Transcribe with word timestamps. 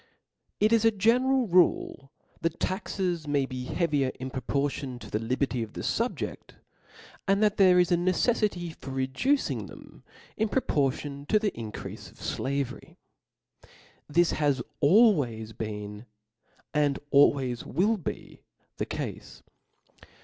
TT 0.59 0.71
is 0.73 0.83
a 0.83 0.89
general 0.89 1.47
rukj 1.47 2.09
that 2.41 2.59
taxes 2.59 3.27
may 3.27 3.45
be 3.45 3.65
heavier 3.65 4.11
in 4.19 4.31
proportion 4.31 4.97
to 4.97 5.11
the 5.11 5.19
liberty 5.19 5.61
of 5.61 5.73
the 5.73 5.81
fubjecl, 5.81 6.55
and 7.27 7.43
that 7.43 7.57
there 7.57 7.77
is 7.77 7.91
a 7.91 7.95
ncceffity 7.97 8.75
for 8.77 8.89
reducing 8.89 9.67
them 9.67 10.03
in 10.37 10.49
pro 10.49 10.61
portion 10.63 11.27
to 11.27 11.37
the 11.37 11.51
increale 11.51 12.11
of 12.11 12.17
flavery. 12.17 12.97
This 14.09 14.31
has 14.31 14.59
al 14.81 15.13
ways 15.13 15.53
been 15.53 16.07
and 16.73 16.97
always 17.11 17.63
will 17.63 17.97
be 17.97 18.41
the 18.77 18.87
cale. 18.87 19.21